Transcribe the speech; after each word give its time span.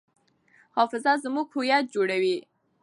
حافظه 0.75 1.13
زموږ 1.23 1.47
هویت 1.55 1.85
جوړوي. 1.95 2.37